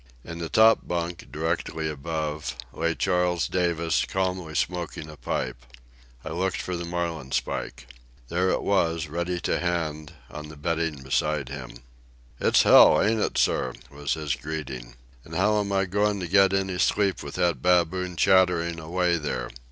[0.23, 5.63] In the top bunk, directly above, lay Charles Davis, calmly smoking a pipe.
[6.25, 7.85] I looked for the marlin spike.
[8.27, 11.83] There it was, ready to hand, on the bedding beside him.
[12.39, 14.95] "It's hell, ain't it, sir?" was his greeting.
[15.23, 19.51] "And how am I goin' to get any sleep with that baboon chattering away there.